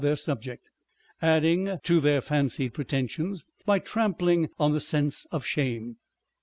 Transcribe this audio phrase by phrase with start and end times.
[0.01, 0.67] their subject,
[1.21, 5.97] adding to their fancied pretensions by trampling on the sense of shame.